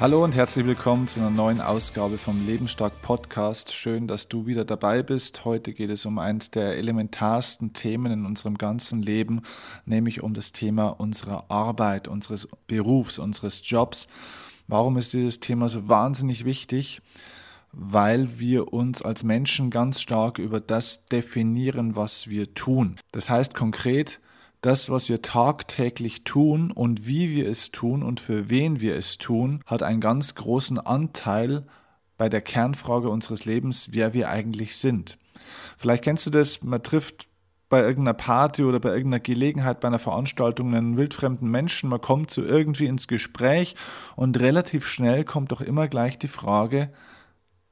[0.00, 3.74] Hallo und herzlich willkommen zu einer neuen Ausgabe vom Lebensstark Podcast.
[3.74, 5.44] Schön, dass du wieder dabei bist.
[5.44, 9.42] Heute geht es um eines der elementarsten Themen in unserem ganzen Leben,
[9.86, 14.06] nämlich um das Thema unserer Arbeit, unseres Berufs, unseres Jobs.
[14.68, 17.02] Warum ist dieses Thema so wahnsinnig wichtig?
[17.72, 23.00] Weil wir uns als Menschen ganz stark über das definieren, was wir tun.
[23.10, 24.20] Das heißt konkret,
[24.60, 29.18] das, was wir tagtäglich tun und wie wir es tun und für wen wir es
[29.18, 31.64] tun, hat einen ganz großen Anteil
[32.16, 35.18] bei der Kernfrage unseres Lebens, wer wir eigentlich sind.
[35.76, 37.28] Vielleicht kennst du das, man trifft
[37.68, 42.30] bei irgendeiner Party oder bei irgendeiner Gelegenheit, bei einer Veranstaltung einen wildfremden Menschen, man kommt
[42.30, 43.76] so irgendwie ins Gespräch
[44.16, 46.90] und relativ schnell kommt doch immer gleich die Frage,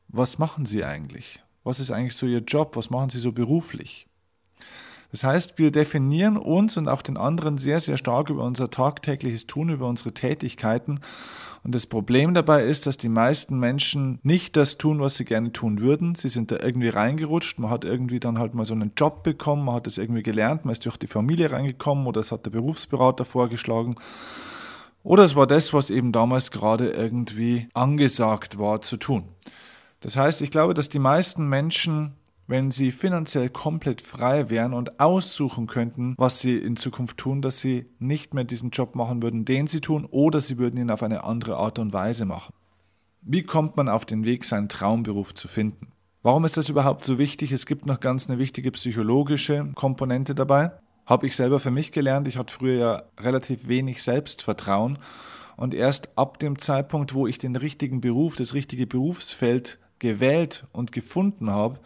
[0.08, 1.42] was machen Sie eigentlich?
[1.64, 2.76] Was ist eigentlich so Ihr Job?
[2.76, 4.06] Was machen Sie so beruflich?
[5.16, 9.46] Das heißt, wir definieren uns und auch den anderen sehr, sehr stark über unser tagtägliches
[9.46, 11.00] Tun, über unsere Tätigkeiten.
[11.62, 15.52] Und das Problem dabei ist, dass die meisten Menschen nicht das tun, was sie gerne
[15.52, 16.16] tun würden.
[16.16, 17.58] Sie sind da irgendwie reingerutscht.
[17.58, 20.66] Man hat irgendwie dann halt mal so einen Job bekommen, man hat es irgendwie gelernt,
[20.66, 23.94] man ist durch die Familie reingekommen oder es hat der Berufsberater vorgeschlagen.
[25.02, 29.24] Oder es war das, was eben damals gerade irgendwie angesagt war zu tun.
[30.00, 32.15] Das heißt, ich glaube, dass die meisten Menschen
[32.46, 37.60] wenn sie finanziell komplett frei wären und aussuchen könnten, was sie in Zukunft tun, dass
[37.60, 41.02] sie nicht mehr diesen Job machen würden, den sie tun, oder sie würden ihn auf
[41.02, 42.54] eine andere Art und Weise machen.
[43.22, 45.88] Wie kommt man auf den Weg, seinen Traumberuf zu finden?
[46.22, 47.52] Warum ist das überhaupt so wichtig?
[47.52, 50.72] Es gibt noch ganz eine wichtige psychologische Komponente dabei.
[51.06, 52.26] Habe ich selber für mich gelernt.
[52.26, 54.98] Ich hatte früher ja relativ wenig Selbstvertrauen.
[55.56, 60.92] Und erst ab dem Zeitpunkt, wo ich den richtigen Beruf, das richtige Berufsfeld gewählt und
[60.92, 61.78] gefunden habe,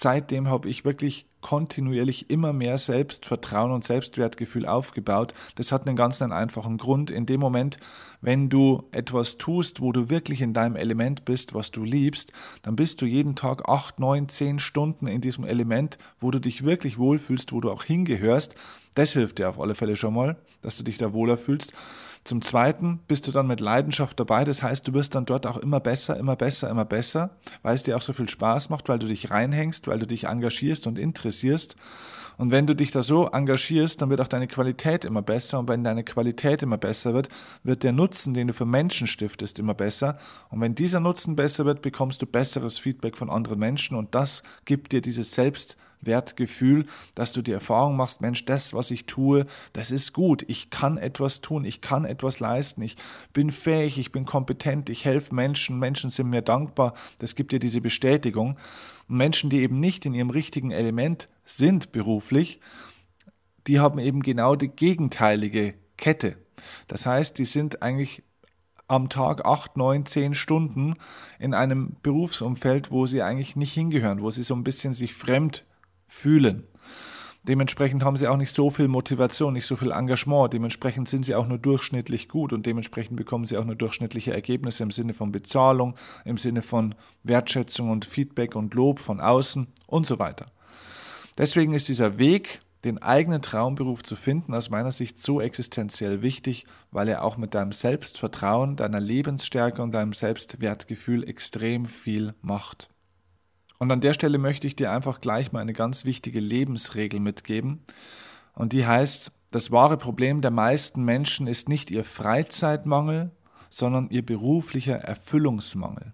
[0.00, 5.34] seitdem habe ich wirklich kontinuierlich immer mehr Selbstvertrauen und Selbstwertgefühl aufgebaut.
[5.56, 7.10] Das hat einen ganz einfachen Grund.
[7.10, 7.78] In dem Moment,
[8.20, 12.32] wenn du etwas tust, wo du wirklich in deinem Element bist, was du liebst,
[12.62, 16.64] dann bist du jeden Tag acht, neun, zehn Stunden in diesem Element, wo du dich
[16.64, 18.54] wirklich wohlfühlst, wo du auch hingehörst.
[18.94, 21.72] Das hilft dir auf alle Fälle schon mal, dass du dich da wohler fühlst.
[22.28, 25.56] Zum Zweiten bist du dann mit Leidenschaft dabei, das heißt, du wirst dann dort auch
[25.56, 27.30] immer besser, immer besser, immer besser,
[27.62, 30.24] weil es dir auch so viel Spaß macht, weil du dich reinhängst, weil du dich
[30.24, 31.74] engagierst und interessierst.
[32.36, 35.58] Und wenn du dich da so engagierst, dann wird auch deine Qualität immer besser.
[35.58, 37.30] Und wenn deine Qualität immer besser wird,
[37.62, 40.18] wird der Nutzen, den du für Menschen stiftest, immer besser.
[40.50, 43.96] Und wenn dieser Nutzen besser wird, bekommst du besseres Feedback von anderen Menschen.
[43.96, 48.90] Und das gibt dir dieses Selbst Wertgefühl, dass du die Erfahrung machst, Mensch, das, was
[48.90, 50.44] ich tue, das ist gut.
[50.48, 52.96] Ich kann etwas tun, ich kann etwas leisten, ich
[53.32, 56.94] bin fähig, ich bin kompetent, ich helfe Menschen, Menschen sind mir dankbar.
[57.18, 58.56] Das gibt dir diese Bestätigung.
[59.08, 62.60] Und Menschen, die eben nicht in ihrem richtigen Element sind beruflich,
[63.66, 66.36] die haben eben genau die gegenteilige Kette.
[66.86, 68.22] Das heißt, die sind eigentlich
[68.88, 70.94] am Tag acht, neun, zehn Stunden
[71.38, 75.66] in einem Berufsumfeld, wo sie eigentlich nicht hingehören, wo sie so ein bisschen sich fremd
[76.08, 76.66] fühlen.
[77.46, 80.52] Dementsprechend haben sie auch nicht so viel Motivation, nicht so viel Engagement.
[80.52, 84.82] Dementsprechend sind sie auch nur durchschnittlich gut und dementsprechend bekommen sie auch nur durchschnittliche Ergebnisse
[84.82, 85.94] im Sinne von Bezahlung,
[86.26, 90.46] im Sinne von Wertschätzung und Feedback und Lob von außen und so weiter.
[91.38, 96.66] Deswegen ist dieser Weg, den eigenen Traumberuf zu finden, aus meiner Sicht so existenziell wichtig,
[96.90, 102.90] weil er auch mit deinem Selbstvertrauen, deiner Lebensstärke und deinem Selbstwertgefühl extrem viel macht.
[103.78, 107.84] Und an der Stelle möchte ich dir einfach gleich mal eine ganz wichtige Lebensregel mitgeben.
[108.54, 113.30] Und die heißt, das wahre Problem der meisten Menschen ist nicht ihr Freizeitmangel,
[113.70, 116.12] sondern ihr beruflicher Erfüllungsmangel.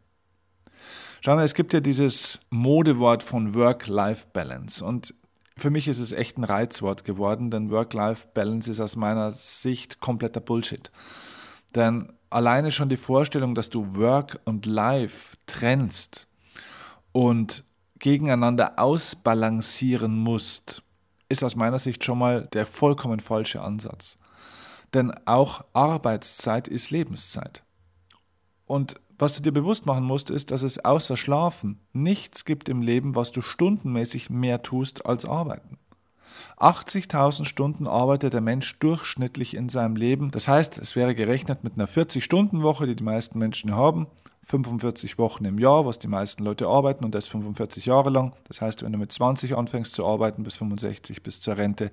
[1.21, 4.85] Schau mal, es gibt ja dieses Modewort von Work-Life-Balance.
[4.85, 5.15] Und
[5.57, 10.41] für mich ist es echt ein Reizwort geworden, denn Work-Life-Balance ist aus meiner Sicht kompletter
[10.41, 10.91] Bullshit.
[11.75, 16.27] Denn alleine schon die Vorstellung, dass du Work und Life trennst,
[17.15, 17.63] und
[18.01, 20.83] gegeneinander ausbalancieren musst,
[21.29, 24.17] ist aus meiner Sicht schon mal der vollkommen falsche Ansatz.
[24.93, 27.63] Denn auch Arbeitszeit ist Lebenszeit.
[28.67, 32.83] Und was du dir bewusst machen musst, ist, dass es außer Schlafen nichts gibt im
[32.83, 35.79] Leben, was du stundenmäßig mehr tust als arbeiten.
[36.59, 40.31] 80.000 Stunden arbeitet der Mensch durchschnittlich in seinem Leben.
[40.31, 44.07] Das heißt, es wäre gerechnet mit einer 40-Stunden-Woche, die die meisten Menschen haben,
[44.43, 48.35] 45 Wochen im Jahr, was die meisten Leute arbeiten und das 45 Jahre lang.
[48.49, 51.91] Das heißt, wenn du mit 20 anfängst zu arbeiten bis 65 bis zur Rente,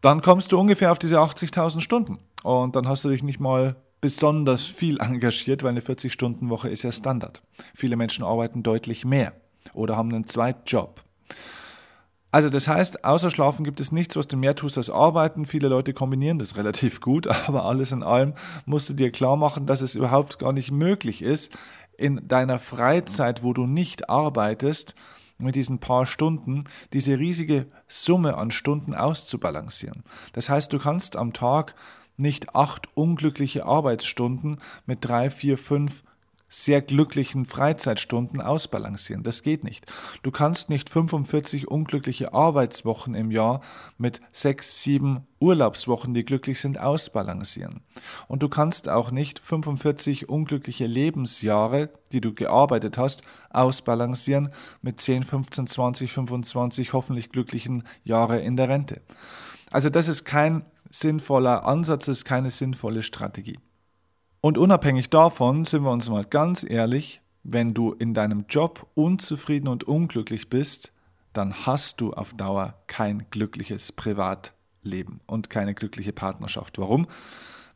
[0.00, 2.18] dann kommst du ungefähr auf diese 80.000 Stunden.
[2.42, 6.92] Und dann hast du dich nicht mal besonders viel engagiert, weil eine 40-Stunden-Woche ist ja
[6.92, 7.42] Standard.
[7.74, 9.32] Viele Menschen arbeiten deutlich mehr
[9.74, 11.02] oder haben einen Zweitjob.
[12.36, 15.46] Also das heißt, außer Schlafen gibt es nichts, was du mehr tust als arbeiten.
[15.46, 18.34] Viele Leute kombinieren das relativ gut, aber alles in allem
[18.66, 21.56] musst du dir klar machen, dass es überhaupt gar nicht möglich ist,
[21.96, 24.94] in deiner Freizeit, wo du nicht arbeitest,
[25.38, 30.02] mit diesen paar Stunden diese riesige Summe an Stunden auszubalancieren.
[30.34, 31.74] Das heißt, du kannst am Tag
[32.18, 36.02] nicht acht unglückliche Arbeitsstunden mit drei, vier, fünf
[36.48, 39.22] sehr glücklichen Freizeitstunden ausbalancieren.
[39.22, 39.84] Das geht nicht.
[40.22, 43.60] Du kannst nicht 45 unglückliche Arbeitswochen im Jahr
[43.98, 47.80] mit sechs, sieben Urlaubswochen, die glücklich sind, ausbalancieren.
[48.28, 54.50] Und du kannst auch nicht 45 unglückliche Lebensjahre, die du gearbeitet hast, ausbalancieren
[54.82, 59.02] mit 10, 15, 20, 25 hoffentlich glücklichen Jahre in der Rente.
[59.70, 63.58] Also das ist kein sinnvoller Ansatz, das ist keine sinnvolle Strategie.
[64.46, 69.66] Und unabhängig davon sind wir uns mal ganz ehrlich, wenn du in deinem Job unzufrieden
[69.66, 70.92] und unglücklich bist,
[71.32, 76.78] dann hast du auf Dauer kein glückliches Privatleben und keine glückliche Partnerschaft.
[76.78, 77.08] Warum?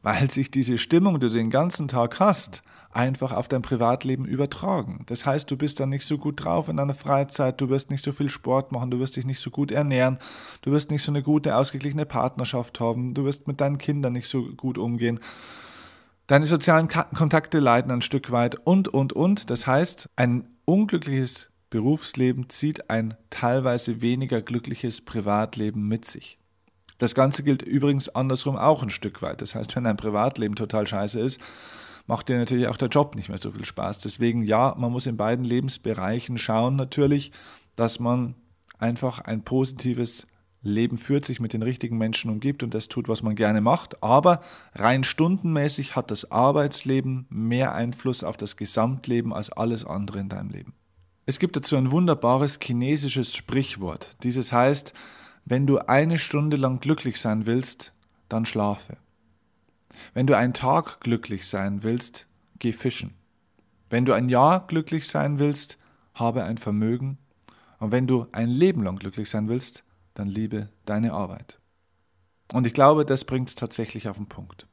[0.03, 2.63] Weil sich diese Stimmung, die du den ganzen Tag hast,
[2.93, 5.03] einfach auf dein Privatleben übertragen.
[5.07, 8.05] Das heißt, du bist dann nicht so gut drauf in deiner Freizeit, du wirst nicht
[8.05, 10.21] so viel Sport machen, du wirst dich nicht so gut ernähren,
[10.63, 14.29] du wirst nicht so eine gute, ausgeglichene Partnerschaft haben, du wirst mit deinen Kindern nicht
[14.29, 15.19] so gut umgehen.
[16.31, 19.51] Deine sozialen Kontakte leiden ein Stück weit und, und, und.
[19.51, 26.39] Das heißt, ein unglückliches Berufsleben zieht ein teilweise weniger glückliches Privatleben mit sich.
[26.99, 29.43] Das Ganze gilt übrigens andersrum auch ein Stück weit.
[29.43, 31.41] Das heißt, wenn dein Privatleben total scheiße ist,
[32.07, 33.99] macht dir natürlich auch der Job nicht mehr so viel Spaß.
[33.99, 37.33] Deswegen ja, man muss in beiden Lebensbereichen schauen natürlich,
[37.75, 38.37] dass man
[38.79, 40.29] einfach ein positives
[40.63, 44.03] Leben führt, sich mit den richtigen Menschen umgibt und das tut, was man gerne macht.
[44.03, 44.43] Aber
[44.75, 50.51] rein stundenmäßig hat das Arbeitsleben mehr Einfluss auf das Gesamtleben als alles andere in deinem
[50.51, 50.75] Leben.
[51.27, 54.17] Es gibt dazu ein wunderbares chinesisches Sprichwort.
[54.23, 54.93] Dieses heißt,
[55.45, 57.93] wenn du eine Stunde lang glücklich sein willst,
[58.29, 58.99] dann schlafe.
[60.13, 62.27] Wenn du einen Tag glücklich sein willst,
[62.59, 63.15] geh fischen.
[63.89, 65.79] Wenn du ein Jahr glücklich sein willst,
[66.15, 67.19] habe ein Vermögen.
[67.79, 69.85] Und wenn du ein Leben lang glücklich sein willst,
[70.15, 71.59] dann liebe deine Arbeit.
[72.53, 74.67] Und ich glaube, das bringt es tatsächlich auf den Punkt.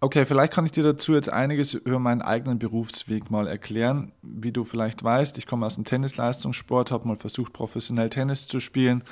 [0.00, 4.12] Okay, vielleicht kann ich dir dazu jetzt einiges über meinen eigenen Berufsweg mal erklären.
[4.22, 8.60] Wie du vielleicht weißt, ich komme aus dem Tennisleistungssport, habe mal versucht, professionell Tennis zu
[8.60, 9.02] spielen,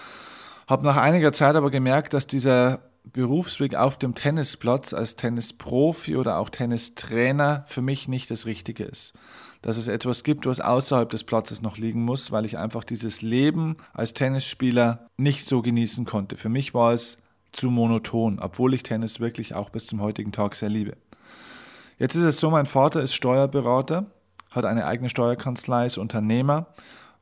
[0.69, 6.39] habe nach einiger Zeit aber gemerkt, dass dieser Berufsweg auf dem Tennisplatz als Tennisprofi oder
[6.39, 9.13] auch Tennistrainer für mich nicht das Richtige ist
[9.63, 13.23] dass es etwas gibt, was außerhalb des Platzes noch liegen muss, weil ich einfach dieses
[13.23, 16.37] Leben als Tennisspieler nicht so genießen konnte.
[16.37, 17.17] Für mich war es
[17.53, 20.97] zu monoton, obwohl ich Tennis wirklich auch bis zum heutigen Tag sehr liebe.
[21.99, 24.07] Jetzt ist es so, mein Vater ist Steuerberater,
[24.51, 26.67] hat eine eigene Steuerkanzlei, ist Unternehmer,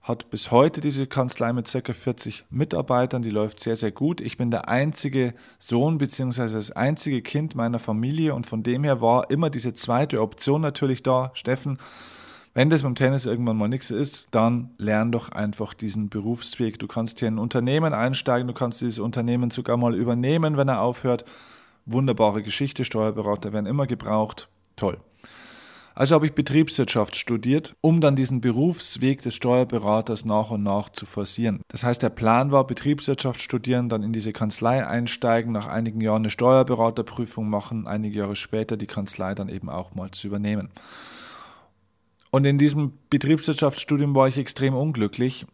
[0.02, 1.92] hat bis heute diese Kanzlei mit ca.
[1.92, 4.20] 40 Mitarbeitern, die läuft sehr, sehr gut.
[4.20, 6.52] Ich bin der einzige Sohn bzw.
[6.52, 11.02] das einzige Kind meiner Familie und von dem her war immer diese zweite Option natürlich
[11.02, 11.78] da, Steffen,
[12.52, 16.80] wenn das beim Tennis irgendwann mal nichts ist, dann lern doch einfach diesen Berufsweg.
[16.80, 20.68] Du kannst hier in ein Unternehmen einsteigen, du kannst dieses Unternehmen sogar mal übernehmen, wenn
[20.68, 21.24] er aufhört.
[21.86, 24.48] Wunderbare Geschichte, Steuerberater werden immer gebraucht.
[24.74, 24.98] Toll.
[26.00, 31.04] Also habe ich Betriebswirtschaft studiert, um dann diesen Berufsweg des Steuerberaters nach und nach zu
[31.04, 31.60] forcieren.
[31.68, 36.22] Das heißt, der Plan war, Betriebswirtschaft studieren, dann in diese Kanzlei einsteigen, nach einigen Jahren
[36.22, 40.70] eine Steuerberaterprüfung machen, einige Jahre später die Kanzlei dann eben auch mal zu übernehmen.
[42.30, 45.44] Und in diesem Betriebswirtschaftsstudium war ich extrem unglücklich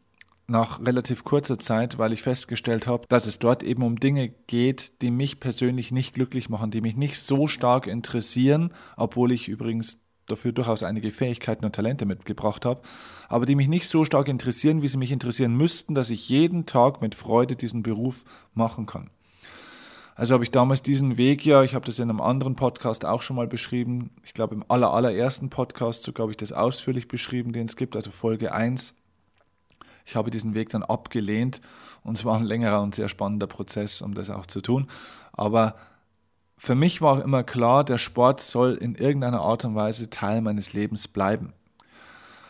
[0.46, 5.02] nach relativ kurzer Zeit, weil ich festgestellt habe, dass es dort eben um Dinge geht,
[5.02, 10.05] die mich persönlich nicht glücklich machen, die mich nicht so stark interessieren, obwohl ich übrigens
[10.26, 12.82] dafür durchaus einige Fähigkeiten und Talente mitgebracht habe,
[13.28, 16.66] aber die mich nicht so stark interessieren, wie sie mich interessieren müssten, dass ich jeden
[16.66, 19.10] Tag mit Freude diesen Beruf machen kann.
[20.14, 23.20] Also habe ich damals diesen Weg ja, ich habe das in einem anderen Podcast auch
[23.20, 27.52] schon mal beschrieben, ich glaube im aller, allerersten Podcast, so glaube ich das ausführlich beschrieben,
[27.52, 28.94] den es gibt, also Folge 1.
[30.06, 31.60] Ich habe diesen Weg dann abgelehnt
[32.02, 34.88] und es war ein längerer und sehr spannender Prozess, um das auch zu tun.
[35.32, 35.74] Aber
[36.56, 40.40] für mich war auch immer klar, der Sport soll in irgendeiner Art und Weise Teil
[40.40, 41.52] meines Lebens bleiben.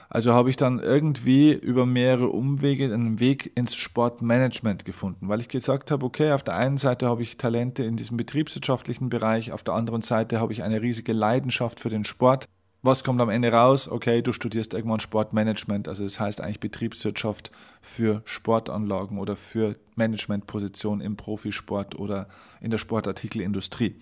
[0.09, 5.49] Also habe ich dann irgendwie über mehrere Umwege einen Weg ins Sportmanagement gefunden, weil ich
[5.49, 9.65] gesagt habe, okay, auf der einen Seite habe ich Talente in diesem betriebswirtschaftlichen Bereich, auf
[9.65, 12.47] der anderen Seite habe ich eine riesige Leidenschaft für den Sport.
[12.87, 13.89] Was kommt am Ende raus?
[13.89, 17.51] Okay, du studierst irgendwann Sportmanagement, also das heißt eigentlich Betriebswirtschaft
[17.83, 22.29] für Sportanlagen oder für Managementpositionen im Profisport oder
[22.61, 23.97] in der Sportartikelindustrie.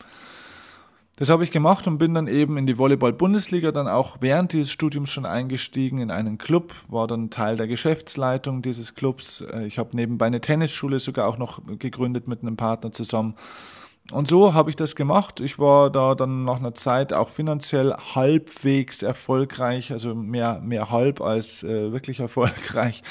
[1.16, 4.70] Das habe ich gemacht und bin dann eben in die Volleyball-Bundesliga, dann auch während dieses
[4.70, 9.40] Studiums schon eingestiegen in einen Club, war dann Teil der Geschäftsleitung dieses Clubs.
[9.40, 13.34] Äh, ich habe nebenbei eine Tennisschule sogar auch noch gegründet mit einem Partner zusammen.
[14.10, 15.40] Und so habe ich das gemacht.
[15.40, 21.20] Ich war da dann nach einer Zeit auch finanziell halbwegs erfolgreich, also mehr, mehr halb
[21.20, 23.02] als äh, wirklich erfolgreich.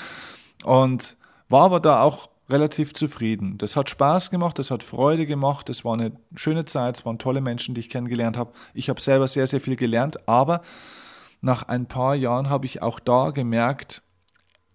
[0.63, 1.17] Und
[1.49, 3.57] war aber da auch relativ zufrieden.
[3.57, 7.17] Das hat Spaß gemacht, das hat Freude gemacht, das war eine schöne Zeit, es waren
[7.17, 8.51] tolle Menschen, die ich kennengelernt habe.
[8.73, 10.61] Ich habe selber sehr, sehr viel gelernt, aber
[11.41, 14.02] nach ein paar Jahren habe ich auch da gemerkt,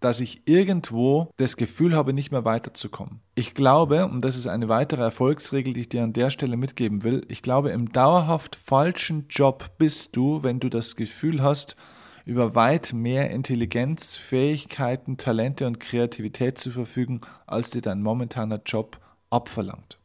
[0.00, 3.20] dass ich irgendwo das Gefühl habe, nicht mehr weiterzukommen.
[3.34, 7.04] Ich glaube, und das ist eine weitere Erfolgsregel, die ich dir an der Stelle mitgeben
[7.04, 11.76] will, ich glaube, im dauerhaft falschen Job bist du, wenn du das Gefühl hast,
[12.24, 19.00] über weit mehr Intelligenz, Fähigkeiten, Talente und Kreativität zu verfügen, als dir dein momentaner Job
[19.30, 19.98] abverlangt.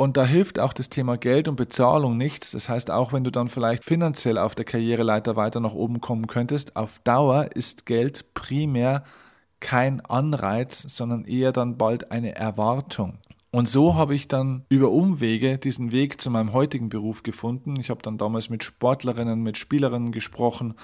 [0.00, 2.52] Und da hilft auch das Thema Geld und Bezahlung nichts.
[2.52, 6.28] Das heißt, auch wenn du dann vielleicht finanziell auf der Karriereleiter weiter nach oben kommen
[6.28, 9.02] könntest, auf Dauer ist Geld primär
[9.58, 13.18] kein Anreiz, sondern eher dann bald eine Erwartung.
[13.50, 17.74] Und so habe ich dann über Umwege diesen Weg zu meinem heutigen Beruf gefunden.
[17.80, 20.74] Ich habe dann damals mit Sportlerinnen, mit Spielerinnen gesprochen,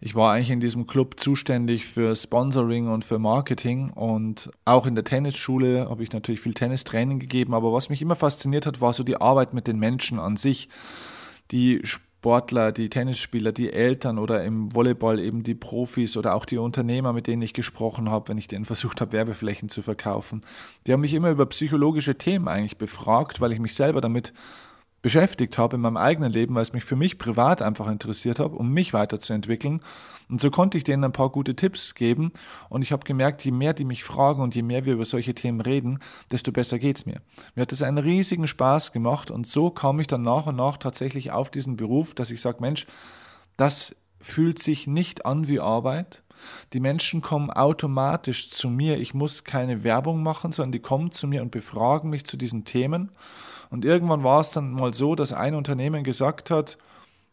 [0.00, 4.94] ich war eigentlich in diesem Club zuständig für Sponsoring und für Marketing und auch in
[4.94, 8.94] der Tennisschule habe ich natürlich viel Tennistraining gegeben, aber was mich immer fasziniert hat, war
[8.94, 10.70] so die Arbeit mit den Menschen an sich.
[11.50, 16.58] Die Sportler, die Tennisspieler, die Eltern oder im Volleyball eben die Profis oder auch die
[16.58, 20.40] Unternehmer, mit denen ich gesprochen habe, wenn ich denen versucht habe, Werbeflächen zu verkaufen.
[20.86, 24.32] Die haben mich immer über psychologische Themen eigentlich befragt, weil ich mich selber damit
[25.02, 28.52] beschäftigt habe in meinem eigenen Leben, weil es mich für mich privat einfach interessiert hat,
[28.52, 29.80] um mich weiterzuentwickeln.
[30.28, 32.32] Und so konnte ich denen ein paar gute Tipps geben.
[32.68, 35.34] Und ich habe gemerkt, je mehr die mich fragen und je mehr wir über solche
[35.34, 35.98] Themen reden,
[36.30, 37.20] desto besser geht es mir.
[37.54, 40.76] Mir hat das einen riesigen Spaß gemacht und so kam ich dann nach und nach
[40.76, 42.86] tatsächlich auf diesen Beruf, dass ich sage, Mensch,
[43.56, 46.22] das fühlt sich nicht an wie Arbeit.
[46.72, 48.98] Die Menschen kommen automatisch zu mir.
[48.98, 52.64] Ich muss keine Werbung machen, sondern die kommen zu mir und befragen mich zu diesen
[52.64, 53.10] Themen.
[53.70, 56.76] Und irgendwann war es dann mal so, dass ein Unternehmen gesagt hat,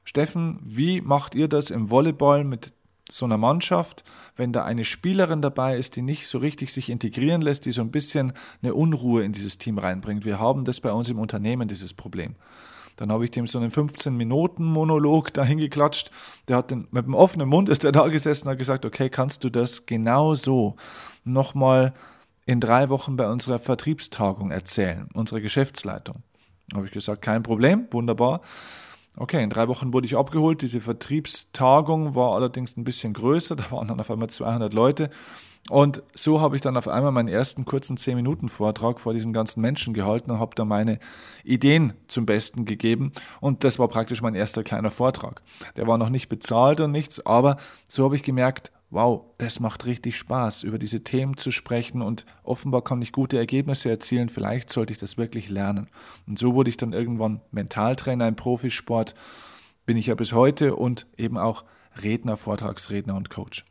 [0.04, 2.74] Steffen, wie macht ihr das im Volleyball mit
[3.10, 4.04] so einer Mannschaft,
[4.36, 7.82] wenn da eine Spielerin dabei ist, die nicht so richtig sich integrieren lässt, die so
[7.82, 10.26] ein bisschen eine Unruhe in dieses Team reinbringt.
[10.26, 12.36] Wir haben das bei uns im Unternehmen, dieses Problem.
[12.98, 16.12] Dann habe ich dem so einen 15-Minuten-Monolog dahin geklatscht.
[16.48, 19.10] Der hat den, mit dem offenen Mund ist er da gesessen und hat gesagt, okay,
[19.10, 20.76] kannst du das genau so
[21.24, 21.94] nochmal
[22.48, 26.24] in drei Wochen bei unserer Vertriebstagung erzählen, unsere Geschäftsleitung.
[26.74, 28.42] Habe ich gesagt, kein Problem, wunderbar.
[29.18, 30.62] Okay, in drei Wochen wurde ich abgeholt.
[30.62, 35.10] Diese Vertriebstagung war allerdings ein bisschen größer, da waren dann auf einmal 200 Leute.
[35.70, 39.94] Und so habe ich dann auf einmal meinen ersten kurzen 10-Minuten-Vortrag vor diesen ganzen Menschen
[39.94, 41.00] gehalten und habe da meine
[41.44, 43.12] Ideen zum Besten gegeben.
[43.42, 45.42] Und das war praktisch mein erster kleiner Vortrag.
[45.76, 47.58] Der war noch nicht bezahlt und nichts, aber
[47.90, 52.26] so habe ich gemerkt, wow, das macht richtig Spaß, über diese Themen zu sprechen und
[52.44, 55.90] offenbar kann ich gute Ergebnisse erzielen, vielleicht sollte ich das wirklich lernen.
[56.26, 59.14] Und so wurde ich dann irgendwann Mentaltrainer im Profisport,
[59.86, 61.64] bin ich ja bis heute und eben auch
[62.02, 63.66] Redner, Vortragsredner und Coach.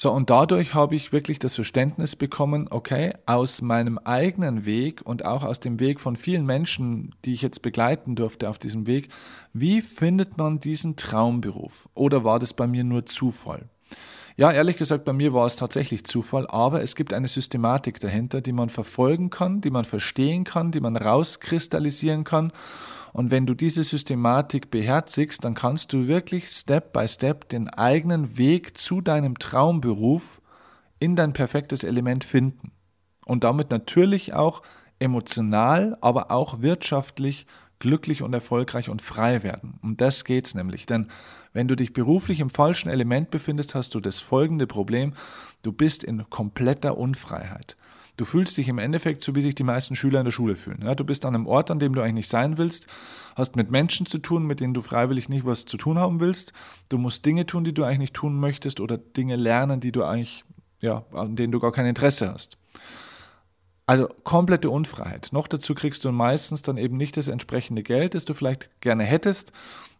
[0.00, 5.24] So, und dadurch habe ich wirklich das Verständnis bekommen, okay, aus meinem eigenen Weg und
[5.24, 9.08] auch aus dem Weg von vielen Menschen, die ich jetzt begleiten durfte auf diesem Weg,
[9.52, 11.88] wie findet man diesen Traumberuf?
[11.94, 13.68] Oder war das bei mir nur Zufall?
[14.38, 18.40] Ja, ehrlich gesagt, bei mir war es tatsächlich Zufall, aber es gibt eine Systematik dahinter,
[18.40, 22.52] die man verfolgen kann, die man verstehen kann, die man rauskristallisieren kann.
[23.12, 28.38] Und wenn du diese Systematik beherzigst, dann kannst du wirklich Step by Step den eigenen
[28.38, 30.40] Weg zu deinem Traumberuf
[31.00, 32.70] in dein perfektes Element finden.
[33.24, 34.62] Und damit natürlich auch
[35.00, 37.48] emotional, aber auch wirtschaftlich
[37.80, 39.80] glücklich und erfolgreich und frei werden.
[39.82, 40.86] Um das geht's nämlich.
[40.86, 41.08] Denn
[41.58, 45.12] wenn du dich beruflich im falschen Element befindest, hast du das folgende Problem.
[45.62, 47.76] Du bist in kompletter Unfreiheit.
[48.16, 50.82] Du fühlst dich im Endeffekt so, wie sich die meisten Schüler in der Schule fühlen.
[50.84, 52.86] Ja, du bist an einem Ort, an dem du eigentlich nicht sein willst,
[53.34, 56.52] hast mit Menschen zu tun, mit denen du freiwillig nicht was zu tun haben willst.
[56.90, 60.04] Du musst Dinge tun, die du eigentlich nicht tun möchtest oder Dinge lernen, die du
[60.04, 60.44] eigentlich,
[60.80, 62.56] ja, an denen du gar kein Interesse hast.
[63.88, 65.30] Also komplette Unfreiheit.
[65.32, 69.02] Noch dazu kriegst du meistens dann eben nicht das entsprechende Geld, das du vielleicht gerne
[69.02, 69.50] hättest.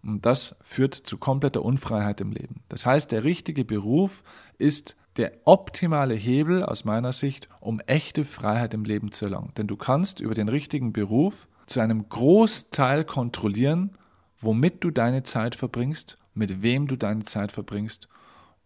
[0.02, 2.62] Und das führt zu kompletter Unfreiheit im Leben.
[2.68, 4.22] Das heißt, der richtige Beruf
[4.58, 9.52] ist der optimale Hebel aus meiner Sicht, um echte Freiheit im Leben zu erlangen.
[9.56, 13.90] Denn du kannst über den richtigen Beruf zu einem Großteil kontrollieren,
[14.38, 18.08] womit du deine Zeit verbringst, mit wem du deine Zeit verbringst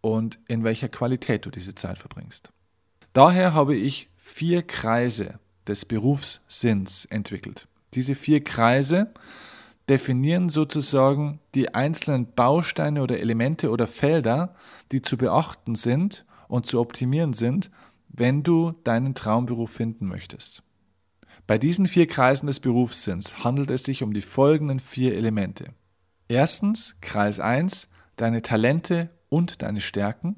[0.02, 2.50] und in welcher Qualität du diese Zeit verbringst.
[3.14, 7.66] Daher habe ich vier Kreise des Berufssinns entwickelt.
[7.94, 9.12] Diese vier Kreise
[9.88, 14.54] definieren sozusagen die einzelnen Bausteine oder Elemente oder Felder,
[14.92, 17.70] die zu beachten sind und zu optimieren sind,
[18.08, 20.62] wenn du deinen Traumberuf finden möchtest.
[21.46, 25.74] Bei diesen vier Kreisen des Berufssinns handelt es sich um die folgenden vier Elemente.
[26.28, 30.36] Erstens, Kreis 1, deine Talente und deine Stärken.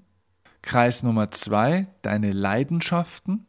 [0.62, 3.46] Kreis Nummer 2, deine Leidenschaften.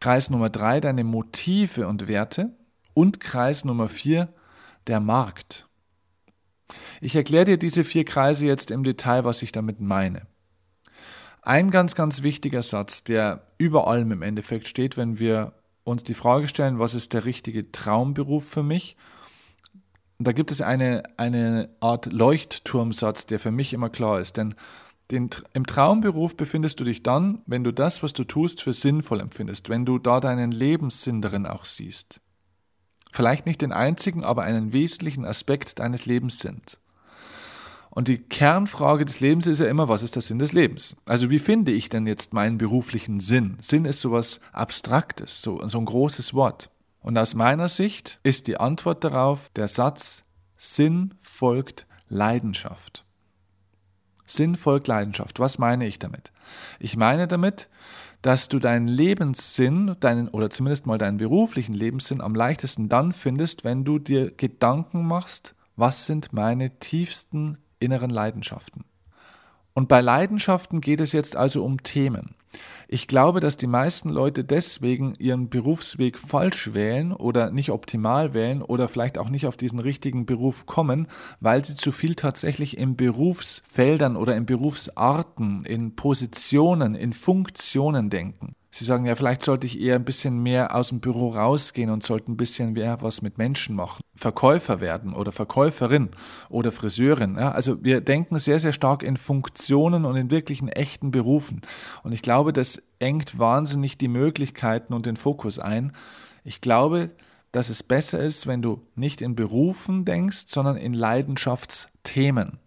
[0.00, 2.56] Kreis Nummer 3, deine Motive und Werte.
[2.94, 4.28] Und Kreis Nummer 4,
[4.88, 5.68] der Markt.
[7.00, 10.26] Ich erkläre dir diese vier Kreise jetzt im Detail, was ich damit meine.
[11.42, 15.54] Ein ganz, ganz wichtiger Satz, der über allem im Endeffekt steht, wenn wir
[15.84, 18.96] uns die Frage stellen, was ist der richtige Traumberuf für mich?
[20.18, 24.36] da gibt es eine, eine Art Leuchtturmsatz, der für mich immer klar ist.
[24.36, 24.54] Denn
[25.10, 29.20] den, im Traumberuf befindest du dich dann, wenn du das, was du tust, für sinnvoll
[29.20, 32.20] empfindest, wenn du da deinen Lebenssinn darin auch siehst.
[33.12, 36.78] Vielleicht nicht den einzigen, aber einen wesentlichen Aspekt deines Lebens sind.
[37.90, 40.94] Und die Kernfrage des Lebens ist ja immer, was ist der Sinn des Lebens?
[41.04, 43.56] Also wie finde ich denn jetzt meinen beruflichen Sinn?
[43.60, 46.70] Sinn ist sowas Abstraktes, so, so ein großes Wort.
[47.00, 50.22] Und aus meiner Sicht ist die Antwort darauf der Satz,
[50.56, 53.04] Sinn folgt Leidenschaft.
[54.26, 55.40] Sinn folgt Leidenschaft.
[55.40, 56.30] Was meine ich damit?
[56.78, 57.68] Ich meine damit,
[58.22, 63.64] dass du deinen Lebenssinn, deinen oder zumindest mal deinen beruflichen Lebenssinn am leichtesten dann findest,
[63.64, 68.84] wenn du dir Gedanken machst, was sind meine tiefsten inneren Leidenschaften.
[69.74, 72.34] Und bei Leidenschaften geht es jetzt also um Themen.
[72.88, 78.62] Ich glaube, dass die meisten Leute deswegen ihren Berufsweg falsch wählen oder nicht optimal wählen
[78.62, 81.06] oder vielleicht auch nicht auf diesen richtigen Beruf kommen,
[81.40, 88.54] weil sie zu viel tatsächlich in Berufsfeldern oder in Berufsarten, in Positionen, in Funktionen denken.
[88.78, 92.04] Sie sagen ja, vielleicht sollte ich eher ein bisschen mehr aus dem Büro rausgehen und
[92.04, 94.02] sollte ein bisschen mehr was mit Menschen machen.
[94.14, 96.10] Verkäufer werden oder Verkäuferin
[96.48, 97.34] oder Friseurin.
[97.36, 101.62] Ja, also wir denken sehr, sehr stark in Funktionen und in wirklichen echten Berufen.
[102.04, 105.90] Und ich glaube, das engt wahnsinnig die Möglichkeiten und den Fokus ein.
[106.44, 107.08] Ich glaube,
[107.50, 112.60] dass es besser ist, wenn du nicht in Berufen denkst, sondern in Leidenschaftsthemen.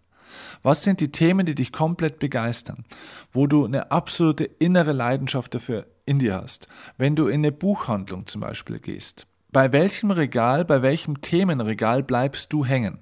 [0.62, 2.84] Was sind die Themen, die dich komplett begeistern,
[3.30, 6.68] wo du eine absolute innere Leidenschaft dafür in dir hast?
[6.98, 12.52] Wenn du in eine Buchhandlung zum Beispiel gehst, bei welchem Regal, bei welchem Themenregal bleibst
[12.52, 12.98] du hängen?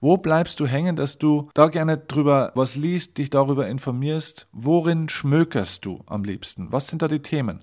[0.00, 4.48] Wo bleibst du hängen, dass du da gerne drüber was liest, dich darüber informierst?
[4.50, 6.72] Worin schmökerst du am liebsten?
[6.72, 7.60] Was sind da die Themen?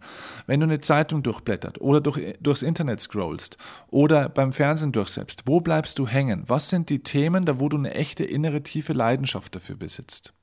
[0.47, 5.59] Wenn du eine Zeitung durchblättert oder durch, durchs Internet scrollst oder beim Fernsehen durchsetzt, wo
[5.59, 6.43] bleibst du hängen?
[6.47, 10.33] Was sind die Themen, da wo du eine echte innere tiefe Leidenschaft dafür besitzt?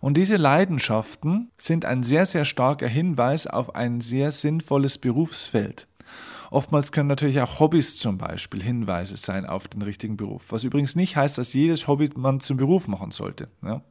[0.00, 5.86] Und diese Leidenschaften sind ein sehr, sehr starker Hinweis auf ein sehr sinnvolles Berufsfeld.
[6.50, 10.50] Oftmals können natürlich auch Hobbys zum Beispiel Hinweise sein auf den richtigen Beruf.
[10.50, 13.48] Was übrigens nicht heißt, dass jedes Hobby man zum Beruf machen sollte.
[13.62, 13.82] Ja.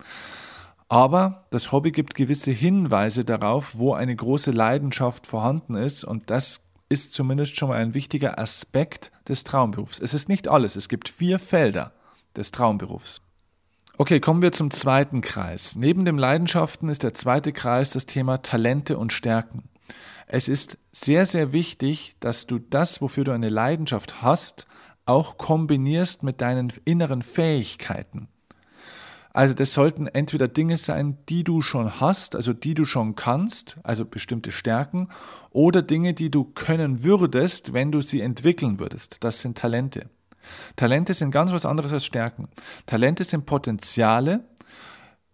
[0.89, 6.61] Aber das Hobby gibt gewisse Hinweise darauf, wo eine große Leidenschaft vorhanden ist und das
[6.89, 9.99] ist zumindest schon mal ein wichtiger Aspekt des Traumberufs.
[9.99, 11.93] Es ist nicht alles, es gibt vier Felder
[12.35, 13.21] des Traumberufs.
[14.01, 15.75] Okay, kommen wir zum zweiten Kreis.
[15.75, 19.67] Neben den Leidenschaften ist der zweite Kreis das Thema Talente und Stärken.
[20.25, 24.67] Es ist sehr, sehr wichtig, dass du das, wofür du eine Leidenschaft hast,
[25.05, 28.29] auch kombinierst mit deinen inneren Fähigkeiten.
[29.33, 33.79] Also das sollten entweder Dinge sein, die du schon hast, also die du schon kannst,
[33.83, 35.09] also bestimmte Stärken,
[35.49, 39.25] oder Dinge, die du können würdest, wenn du sie entwickeln würdest.
[39.25, 40.09] Das sind Talente.
[40.75, 42.49] Talente sind ganz was anderes als Stärken.
[42.85, 44.45] Talente sind Potenziale,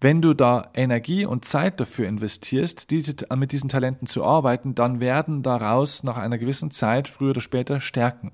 [0.02, 5.00] wenn du da Energie und Zeit dafür investierst, diese, mit diesen Talenten zu arbeiten, dann
[5.00, 8.32] werden daraus nach einer gewissen Zeit früher oder später Stärken.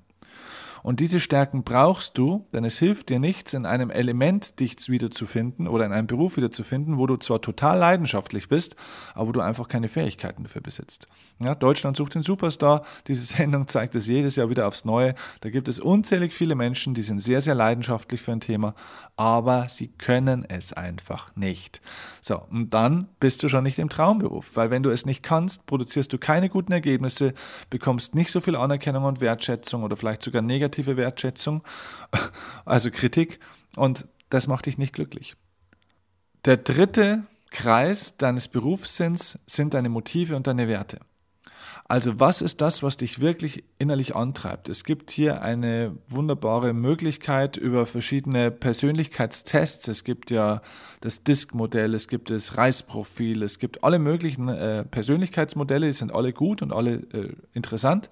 [0.84, 5.68] Und diese Stärken brauchst du, denn es hilft dir nichts, in einem Element dich wiederzufinden
[5.68, 8.76] oder in einem Beruf wiederzufinden, wo du zwar total leidenschaftlich bist,
[9.14, 11.08] aber wo du einfach keine Fähigkeiten dafür besitzt.
[11.40, 12.84] Ja, Deutschland sucht den Superstar.
[13.08, 15.14] Diese Sendung zeigt es jedes Jahr wieder aufs Neue.
[15.42, 18.76] Da gibt es unzählig viele Menschen, die sind sehr, sehr leidenschaftlich für ein Thema,
[19.16, 21.82] aber sie können es einfach nicht.
[22.22, 25.66] So, und dann bist du schon nicht im Traumberuf, weil wenn du es nicht kannst,
[25.66, 27.34] produzierst du keine guten Ergebnisse,
[27.70, 31.64] bekommst nicht so viel Anerkennung und Wertschätzung oder vielleicht sogar negative Wertschätzung,
[32.66, 33.40] also Kritik,
[33.76, 35.36] und das macht dich nicht glücklich.
[36.46, 41.00] Der dritte Kreis deines Berufssinns sind deine Motive und deine Werte.
[41.92, 44.70] Also was ist das, was dich wirklich innerlich antreibt?
[44.70, 49.90] Es gibt hier eine wunderbare Möglichkeit über verschiedene Persönlichkeitstests.
[49.90, 50.62] Es gibt ja
[51.02, 56.32] das DISC-Modell, es gibt das Reisprofil, es gibt alle möglichen äh, Persönlichkeitsmodelle, die sind alle
[56.32, 58.10] gut und alle äh, interessant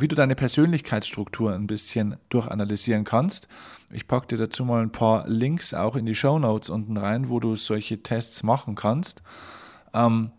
[0.00, 3.48] wie du deine Persönlichkeitsstruktur ein bisschen durchanalysieren kannst.
[3.90, 7.28] Ich packe dir dazu mal ein paar Links auch in die Show Notes unten rein,
[7.28, 9.22] wo du solche Tests machen kannst.
[9.94, 10.30] Ähm,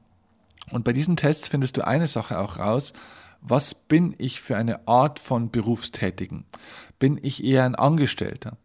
[0.72, 2.94] und bei diesen Tests findest du eine Sache auch raus.
[3.42, 6.46] Was bin ich für eine Art von Berufstätigen?
[7.00, 8.58] Bin ich eher ein Angestellter?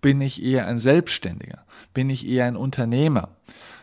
[0.00, 1.64] Bin ich eher ein Selbstständiger?
[1.92, 3.28] Bin ich eher ein Unternehmer?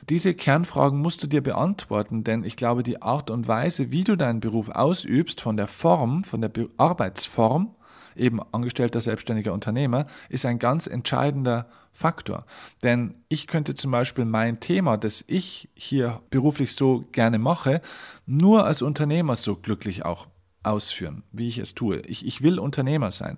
[0.09, 4.15] Diese Kernfragen musst du dir beantworten, denn ich glaube, die Art und Weise, wie du
[4.15, 7.75] deinen Beruf ausübst, von der Form, von der Arbeitsform,
[8.15, 12.45] eben angestellter selbstständiger Unternehmer, ist ein ganz entscheidender Faktor.
[12.83, 17.79] Denn ich könnte zum Beispiel mein Thema, das ich hier beruflich so gerne mache,
[18.25, 20.27] nur als Unternehmer so glücklich auch
[20.63, 21.99] ausführen, wie ich es tue.
[22.07, 23.37] Ich, ich will Unternehmer sein.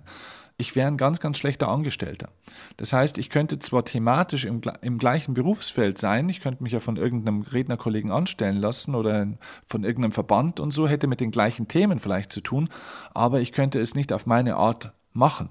[0.58, 2.28] Ich wäre ein ganz, ganz schlechter Angestellter.
[2.76, 6.80] Das heißt, ich könnte zwar thematisch im, im gleichen Berufsfeld sein, ich könnte mich ja
[6.80, 9.26] von irgendeinem Rednerkollegen anstellen lassen oder
[9.66, 12.68] von irgendeinem Verband und so, hätte mit den gleichen Themen vielleicht zu tun,
[13.14, 15.50] aber ich könnte es nicht auf meine Art machen.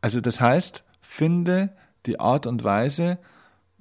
[0.00, 1.74] Also das heißt, finde
[2.06, 3.18] die Art und Weise,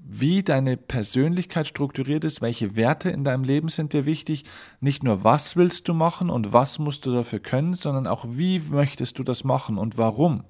[0.03, 4.43] wie deine Persönlichkeit strukturiert ist, welche Werte in deinem Leben sind dir wichtig.
[4.79, 8.59] Nicht nur, was willst du machen und was musst du dafür können, sondern auch, wie
[8.59, 10.43] möchtest du das machen und warum.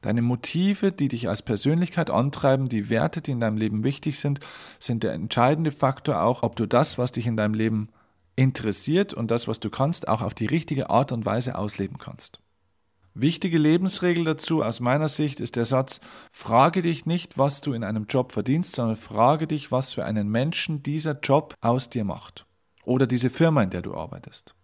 [0.00, 4.40] Deine Motive, die dich als Persönlichkeit antreiben, die Werte, die in deinem Leben wichtig sind,
[4.78, 7.88] sind der entscheidende Faktor auch, ob du das, was dich in deinem Leben
[8.36, 12.40] interessiert und das, was du kannst, auch auf die richtige Art und Weise ausleben kannst.
[13.16, 16.00] Wichtige Lebensregel dazu aus meiner Sicht ist der Satz,
[16.32, 20.28] frage dich nicht, was du in einem Job verdienst, sondern frage dich, was für einen
[20.28, 22.44] Menschen dieser Job aus dir macht.
[22.82, 24.56] Oder diese Firma, in der du arbeitest.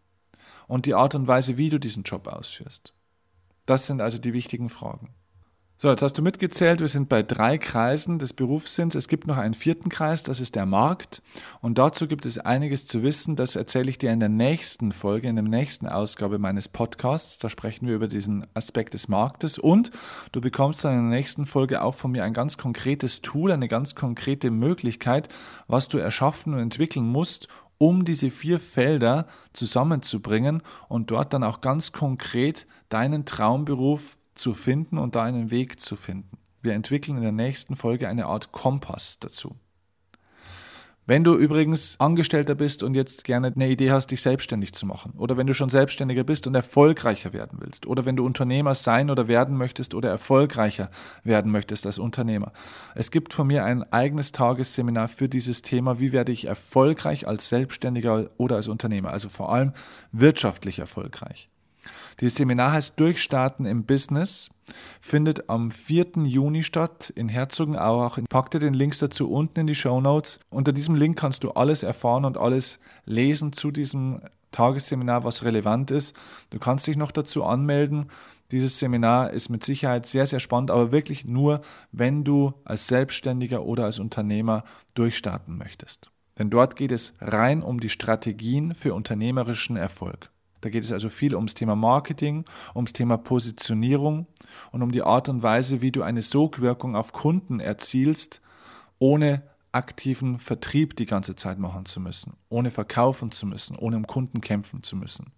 [0.66, 2.92] Und die Art und Weise, wie du diesen Job ausführst.
[3.66, 5.14] Das sind also die wichtigen Fragen.
[5.82, 8.94] So, jetzt hast du mitgezählt, wir sind bei drei Kreisen des Berufssinns.
[8.94, 11.22] Es gibt noch einen vierten Kreis, das ist der Markt.
[11.62, 13.34] Und dazu gibt es einiges zu wissen.
[13.34, 17.38] Das erzähle ich dir in der nächsten Folge, in der nächsten Ausgabe meines Podcasts.
[17.38, 19.58] Da sprechen wir über diesen Aspekt des Marktes.
[19.58, 19.90] Und
[20.32, 23.66] du bekommst dann in der nächsten Folge auch von mir ein ganz konkretes Tool, eine
[23.66, 25.30] ganz konkrete Möglichkeit,
[25.66, 31.62] was du erschaffen und entwickeln musst, um diese vier Felder zusammenzubringen und dort dann auch
[31.62, 36.38] ganz konkret deinen Traumberuf zu finden und da einen Weg zu finden.
[36.62, 39.56] Wir entwickeln in der nächsten Folge eine Art Kompass dazu.
[41.06, 45.12] Wenn du übrigens Angestellter bist und jetzt gerne eine Idee hast, dich selbstständig zu machen,
[45.16, 49.10] oder wenn du schon Selbstständiger bist und erfolgreicher werden willst, oder wenn du Unternehmer sein
[49.10, 50.88] oder werden möchtest oder erfolgreicher
[51.24, 52.52] werden möchtest als Unternehmer.
[52.94, 57.48] Es gibt von mir ein eigenes Tagesseminar für dieses Thema, wie werde ich erfolgreich als
[57.48, 59.72] Selbstständiger oder als Unternehmer, also vor allem
[60.12, 61.50] wirtschaftlich erfolgreich.
[62.20, 64.50] Dieses Seminar heißt Durchstarten im Business,
[65.00, 66.24] findet am 4.
[66.24, 68.18] Juni statt in Herzogenaurach.
[68.18, 70.38] Ich packe dir den Links dazu unten in die Show Notes.
[70.50, 74.20] Unter diesem Link kannst du alles erfahren und alles lesen zu diesem
[74.52, 76.14] Tagesseminar, was relevant ist.
[76.50, 78.10] Du kannst dich noch dazu anmelden.
[78.50, 83.62] Dieses Seminar ist mit Sicherheit sehr, sehr spannend, aber wirklich nur, wenn du als Selbstständiger
[83.62, 86.10] oder als Unternehmer durchstarten möchtest.
[86.38, 90.30] Denn dort geht es rein um die Strategien für unternehmerischen Erfolg.
[90.60, 92.44] Da geht es also viel ums Thema Marketing,
[92.74, 94.26] ums Thema Positionierung
[94.72, 98.40] und um die Art und Weise, wie du eine Sogwirkung auf Kunden erzielst,
[98.98, 99.42] ohne
[99.72, 104.40] aktiven Vertrieb die ganze Zeit machen zu müssen, ohne verkaufen zu müssen, ohne um Kunden
[104.40, 105.32] kämpfen zu müssen.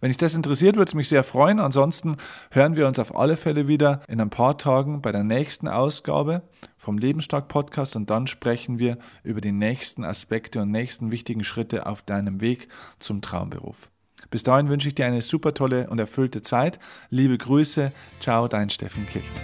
[0.00, 1.60] Wenn dich das interessiert, würde es mich sehr freuen.
[1.60, 2.16] Ansonsten
[2.50, 6.42] hören wir uns auf alle Fälle wieder in ein paar Tagen bei der nächsten Ausgabe
[6.76, 11.86] vom Lebensstark Podcast und dann sprechen wir über die nächsten Aspekte und nächsten wichtigen Schritte
[11.86, 13.90] auf deinem Weg zum Traumberuf.
[14.30, 16.78] Bis dahin wünsche ich dir eine super tolle und erfüllte Zeit.
[17.10, 17.92] Liebe Grüße.
[18.20, 19.40] Ciao, dein Steffen Kirchner.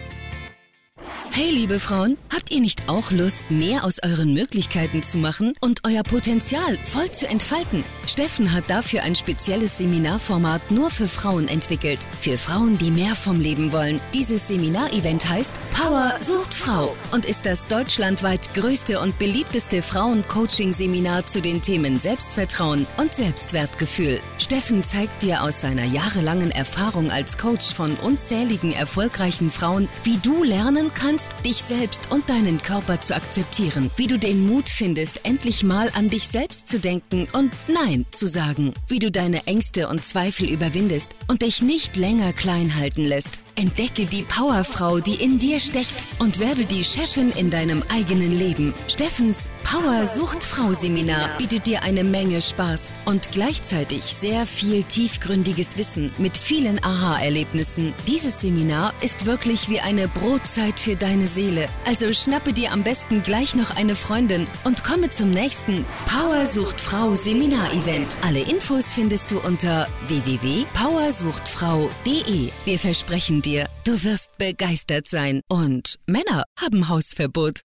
[1.37, 5.81] Hey liebe Frauen, habt ihr nicht auch Lust, mehr aus euren Möglichkeiten zu machen und
[5.85, 7.83] euer Potenzial voll zu entfalten?
[8.07, 11.99] Steffen hat dafür ein spezielles Seminarformat nur für Frauen entwickelt.
[12.21, 14.01] Für Frauen, die mehr vom Leben wollen.
[14.15, 21.41] Dieses Seminarevent heißt Power sucht Frau und ist das deutschlandweit größte und beliebteste Frauen-Coaching-Seminar zu
[21.41, 24.21] den Themen Selbstvertrauen und Selbstwertgefühl.
[24.39, 30.45] Steffen zeigt dir aus seiner jahrelangen Erfahrung als Coach von unzähligen erfolgreichen Frauen, wie du
[30.45, 35.21] lernen kannst, lernst, dich selbst und deinen Körper zu akzeptieren, wie du den Mut findest,
[35.25, 39.89] endlich mal an dich selbst zu denken und Nein zu sagen, wie du deine Ängste
[39.89, 43.44] und Zweifel überwindest und dich nicht länger klein halten lässt.
[43.57, 48.73] Entdecke die Powerfrau, die in dir steckt und werde die Chefin in deinem eigenen Leben.
[48.89, 55.77] Steffens Power Sucht Frau Seminar bietet dir eine Menge Spaß und gleichzeitig sehr viel tiefgründiges
[55.77, 57.95] Wissen mit vielen Aha-Erlebnissen.
[58.07, 61.69] Dieses Seminar ist wirklich wie eine Brotzeit für deine Seele.
[61.87, 66.81] Also schnappe dir am besten gleich noch eine Freundin und komme zum nächsten Power Sucht
[66.81, 68.17] Frau Seminar Event.
[68.23, 72.51] Alle Infos findest du unter www.powersuchtfrau.de.
[72.65, 75.41] Wir versprechen dir, du wirst begeistert sein.
[75.51, 77.61] Und Männer haben Hausverbot.